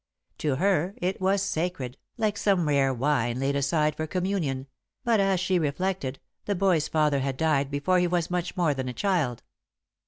[0.39, 4.65] To her it was sacred, like some rare wine laid aside for communion,
[5.03, 8.89] but, as she reflected, the boy's father had died before he was much more than
[8.89, 9.43] a child.